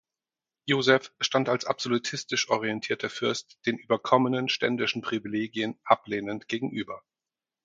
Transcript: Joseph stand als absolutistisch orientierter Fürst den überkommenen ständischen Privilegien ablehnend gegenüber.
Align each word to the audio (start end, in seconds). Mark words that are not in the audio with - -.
Joseph 0.65 1.11
stand 1.21 1.47
als 1.47 1.65
absolutistisch 1.65 2.49
orientierter 2.49 3.07
Fürst 3.11 3.59
den 3.67 3.77
überkommenen 3.77 4.49
ständischen 4.49 5.03
Privilegien 5.03 5.79
ablehnend 5.83 6.47
gegenüber. 6.47 7.03